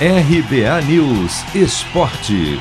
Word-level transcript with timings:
RBA 0.00 0.82
News 0.88 1.54
Esporte. 1.54 2.58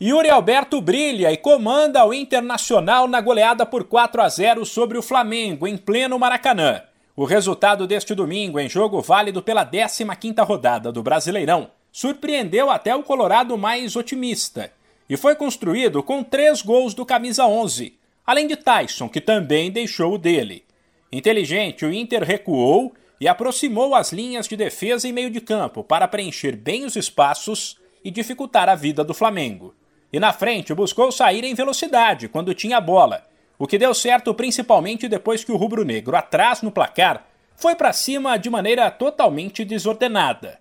Yuri 0.00 0.30
Alberto 0.30 0.80
brilha 0.80 1.32
e 1.32 1.36
comanda 1.36 2.06
o 2.06 2.14
Internacional 2.14 3.08
na 3.08 3.20
goleada 3.20 3.66
por 3.66 3.82
4 3.82 4.22
a 4.22 4.28
0 4.28 4.64
sobre 4.64 4.96
o 4.96 5.02
Flamengo 5.02 5.66
em 5.66 5.76
pleno 5.76 6.16
Maracanã. 6.16 6.80
O 7.16 7.24
resultado 7.24 7.88
deste 7.88 8.14
domingo 8.14 8.60
em 8.60 8.68
jogo 8.68 9.02
válido 9.02 9.42
pela 9.42 9.66
15ª 9.66 10.46
rodada 10.46 10.92
do 10.92 11.02
Brasileirão 11.02 11.68
surpreendeu 11.90 12.70
até 12.70 12.94
o 12.94 13.02
Colorado 13.02 13.58
mais 13.58 13.96
otimista 13.96 14.70
e 15.10 15.16
foi 15.16 15.34
construído 15.34 16.04
com 16.04 16.22
três 16.22 16.62
gols 16.62 16.94
do 16.94 17.04
camisa 17.04 17.48
11, 17.48 17.98
além 18.24 18.46
de 18.46 18.54
Tyson, 18.54 19.08
que 19.08 19.20
também 19.20 19.72
deixou 19.72 20.14
o 20.14 20.18
dele. 20.18 20.62
Inteligente, 21.10 21.84
o 21.84 21.92
Inter 21.92 22.22
recuou 22.22 22.94
e 23.20 23.26
aproximou 23.26 23.94
as 23.94 24.12
linhas 24.12 24.46
de 24.46 24.56
defesa 24.56 25.08
e 25.08 25.12
meio 25.12 25.30
de 25.30 25.40
campo 25.40 25.82
para 25.82 26.08
preencher 26.08 26.56
bem 26.56 26.84
os 26.84 26.96
espaços 26.96 27.76
e 28.04 28.10
dificultar 28.10 28.68
a 28.68 28.74
vida 28.74 29.02
do 29.02 29.14
Flamengo. 29.14 29.74
E 30.12 30.20
na 30.20 30.32
frente 30.32 30.74
buscou 30.74 31.10
sair 31.10 31.44
em 31.44 31.54
velocidade 31.54 32.28
quando 32.28 32.54
tinha 32.54 32.76
a 32.76 32.80
bola, 32.80 33.24
o 33.58 33.66
que 33.66 33.78
deu 33.78 33.94
certo 33.94 34.34
principalmente 34.34 35.08
depois 35.08 35.42
que 35.42 35.50
o 35.50 35.56
rubro-negro, 35.56 36.16
atrás 36.16 36.62
no 36.62 36.70
placar, 36.70 37.26
foi 37.56 37.74
para 37.74 37.92
cima 37.92 38.36
de 38.36 38.50
maneira 38.50 38.90
totalmente 38.90 39.64
desordenada. 39.64 40.58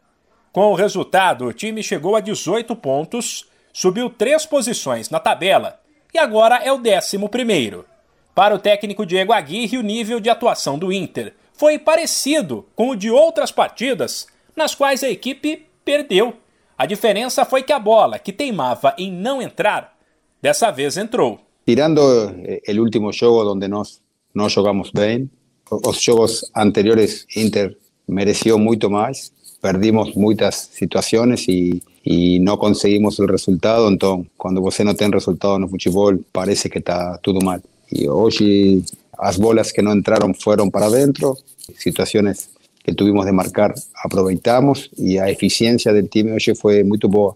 Com 0.51 0.71
o 0.71 0.75
resultado, 0.75 1.45
o 1.45 1.53
time 1.53 1.83
chegou 1.83 2.15
a 2.15 2.21
18 2.21 2.73
pontos, 2.77 3.45
subiu 3.73 4.09
três 4.09 4.45
posições 4.45 5.09
na 5.09 5.19
tabela 5.19 5.81
e 6.13 6.17
agora 6.17 6.55
é 6.63 6.71
o 6.71 6.77
11 6.77 7.27
primeiro. 7.29 7.85
Para 8.33 8.55
o 8.55 8.59
técnico 8.59 9.05
Diego 9.05 9.33
Aguirre, 9.33 9.77
o 9.77 9.83
nível 9.83 10.19
de 10.21 10.29
atuação 10.29 10.79
do 10.79 10.91
Inter 10.91 11.33
foi 11.57 11.79
parecido 11.79 12.65
com 12.75 12.89
o 12.89 12.95
de 12.95 13.09
outras 13.09 13.51
partidas 13.51 14.27
nas 14.55 14.75
quais 14.75 15.03
a 15.03 15.09
equipe 15.09 15.65
perdeu. 15.83 16.33
A 16.77 16.85
diferença 16.85 17.45
foi 17.45 17.63
que 17.63 17.71
a 17.71 17.79
bola, 17.79 18.19
que 18.19 18.33
teimava 18.33 18.93
em 18.97 19.11
não 19.11 19.41
entrar, 19.41 19.97
dessa 20.41 20.71
vez 20.71 20.97
entrou. 20.97 21.39
Tirando 21.65 21.99
o 21.99 22.81
último 22.81 23.11
jogo 23.11 23.51
onde 23.51 23.67
nós 23.67 24.01
não 24.33 24.49
jogamos 24.49 24.91
bem, 24.91 25.29
os 25.69 26.01
jogos 26.01 26.49
anteriores 26.55 27.25
Inter 27.35 27.77
mereció 28.07 28.57
muito 28.59 28.89
mais 28.89 29.33
perdimos 29.65 30.15
muchas 30.15 30.69
situaciones 30.73 31.49
y, 31.49 31.81
y, 32.03 32.39
no 32.39 32.59
conseguimos 32.59 33.19
el 33.19 33.27
resultado. 33.27 33.87
Entonces, 33.87 34.31
cuando 34.37 34.61
você 34.61 34.83
no 34.83 34.93
tiene 34.93 35.13
resultado 35.13 35.57
no 35.57 35.67
fútbol, 35.67 36.23
parece 36.31 36.69
que 36.69 36.77
está 36.77 37.17
todo 37.17 37.41
mal. 37.41 37.63
Y 37.89 38.05
hoy 38.05 38.85
las 39.19 39.39
bolas 39.39 39.73
que 39.73 39.81
no 39.81 39.91
entraron 39.91 40.35
fueron 40.35 40.69
para 40.69 40.85
adentro, 40.85 41.35
situaciones 41.77 42.49
que 42.83 42.93
tuvimos 42.93 43.25
de 43.25 43.31
marcar 43.31 43.73
aproveitamos 44.03 44.91
y 44.95 45.15
la 45.15 45.29
eficiencia 45.29 45.91
del 45.91 46.09
time 46.09 46.33
hoy 46.33 46.55
fue 46.55 46.83
muy 46.83 46.99
boa. 47.01 47.35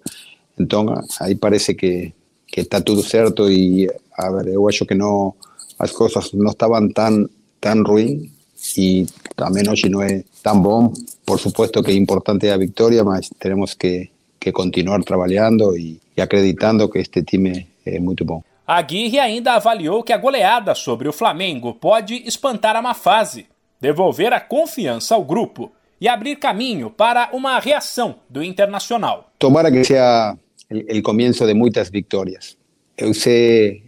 Entonces, 0.57 1.19
ahí 1.21 1.35
parece 1.35 1.75
que, 1.75 2.13
que 2.45 2.61
está 2.61 2.81
todo 2.81 3.01
cierto 3.01 3.49
y, 3.49 3.87
a 4.15 4.29
ver, 4.29 4.45
que 4.87 4.95
no, 4.95 5.35
las 5.79 5.91
cosas 5.91 6.33
no 6.33 6.49
estaban 6.51 6.91
tan, 6.91 7.29
tan 7.59 7.83
ruin 7.83 8.31
y 8.75 9.07
también 9.35 9.69
hoy 9.69 9.81
no 9.89 10.03
es 10.03 10.23
tan 10.41 10.61
bom. 10.61 10.93
Por 11.25 11.39
supuesto 11.39 11.81
que 11.81 11.91
es 11.91 11.97
importante 11.97 12.47
la 12.47 12.57
victoria, 12.57 13.03
mas 13.03 13.29
tenemos 13.39 13.75
que, 13.75 14.11
que 14.37 14.51
continuar 14.51 15.03
trabalhando 15.03 15.75
e, 15.75 15.97
e 16.15 16.21
acreditando 16.21 16.89
que 16.89 16.99
este 16.99 17.23
time 17.23 17.67
é 17.85 17.99
muito 17.99 18.25
bom. 18.25 18.43
Aguirre 18.67 19.19
ainda 19.19 19.53
avaliou 19.53 20.03
que 20.03 20.13
a 20.13 20.17
goleada 20.17 20.75
sobre 20.75 21.07
o 21.09 21.13
Flamengo 21.13 21.73
pode 21.73 22.23
espantar 22.27 22.75
a 22.75 22.81
má 22.83 22.93
fase, 22.93 23.47
devolver 23.79 24.33
a 24.33 24.39
confiança 24.39 25.15
ao 25.15 25.23
grupo 25.23 25.71
e 25.99 26.07
abrir 26.07 26.37
caminho 26.37 26.89
para 26.89 27.29
uma 27.33 27.59
reação 27.59 28.19
do 28.29 28.43
Internacional. 28.43 29.31
Tomara 29.37 29.71
que 29.71 29.83
seja 29.83 30.37
o 30.71 31.01
começo 31.01 31.45
de 31.45 31.53
muitas 31.53 31.89
vitórias. 31.89 32.57
Eu 32.97 33.13
sei, 33.13 33.83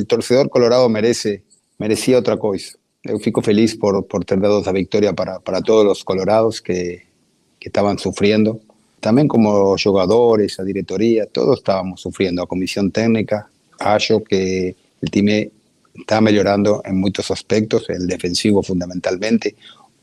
o 0.00 0.04
torcedor 0.04 0.48
colorado 0.48 0.88
merece, 0.88 1.42
merecia 1.78 2.16
outra 2.16 2.36
coisa. 2.36 2.76
Yo 3.06 3.18
fico 3.18 3.42
feliz 3.42 3.74
por, 3.74 4.02
por 4.04 4.24
tener 4.24 4.42
dado 4.48 4.60
esa 4.60 4.72
victoria 4.72 5.12
para, 5.12 5.40
para 5.40 5.60
todos 5.60 5.84
los 5.84 6.02
colorados 6.04 6.60
que, 6.60 7.02
que 7.58 7.68
estaban 7.68 7.98
sufriendo. 7.98 8.60
También 9.00 9.28
como 9.28 9.76
jugadores, 9.76 10.58
a 10.58 10.64
directoría, 10.64 11.26
todos 11.26 11.58
estábamos 11.58 12.00
sufriendo. 12.00 12.42
A 12.42 12.46
comisión 12.46 12.90
técnica, 12.90 13.50
hallo 13.78 14.24
que 14.24 14.74
el 15.02 15.10
time 15.10 15.50
está 15.94 16.20
mejorando 16.20 16.82
en 16.84 16.98
muchos 16.98 17.30
aspectos, 17.30 17.88
el 17.88 18.06
defensivo 18.06 18.62
fundamentalmente. 18.62 19.54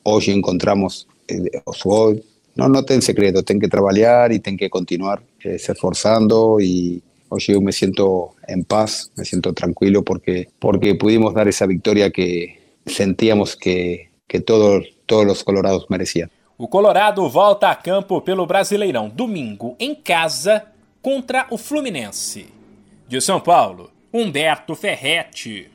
Hoy 0.04 0.26
encontramos 0.30 1.08
el, 1.28 1.50
hoy, 1.86 2.24
no, 2.56 2.68
no 2.68 2.84
ten 2.84 3.02
secreto, 3.02 3.44
ten 3.44 3.60
que 3.60 3.68
trabajar 3.68 4.32
y 4.32 4.40
ten 4.40 4.58
que 4.58 4.70
continuar 4.70 5.22
eh, 5.44 5.60
se 5.60 5.72
esforzando 5.74 6.60
y 6.60 7.02
hoy 7.30 7.40
yo 7.40 7.62
me 7.62 7.72
siento 7.72 8.36
en 8.48 8.64
paz, 8.64 9.12
me 9.16 9.26
siento 9.26 9.54
tranquilo 9.54 10.04
porque, 10.04 10.50
porque 10.60 10.96
pudimos 10.96 11.34
dar 11.34 11.48
esa 11.48 11.66
victoria 11.66 12.12
que, 12.12 12.62
sentíamos 12.86 13.56
que, 13.56 14.10
que 14.28 14.40
todos, 14.40 14.86
todos 15.06 15.32
os 15.32 15.44
colorados 15.44 15.86
mereciam. 15.90 16.30
O 16.58 16.68
Colorado 16.68 17.28
volta 17.28 17.70
a 17.70 17.76
campo 17.76 18.22
pelo 18.22 18.46
Brasileirão 18.46 19.10
domingo 19.10 19.76
em 19.80 19.96
casa 19.96 20.64
contra 21.02 21.48
o 21.50 21.58
Fluminense. 21.58 22.46
De 23.08 23.18
São 23.20 23.42
Paulo, 23.42 23.90
Humberto 24.14 24.76
Ferretti. 24.76 25.72